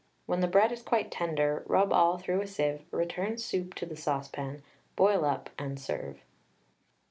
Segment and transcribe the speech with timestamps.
[0.25, 3.95] When the bread is quite tender, rub all through a sieve, return soup to the
[3.95, 4.63] saucepan,
[4.95, 6.17] boil up, and serve.